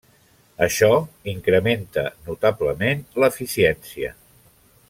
[0.67, 0.89] Això
[1.33, 4.15] incrementa notablement l'eficiència.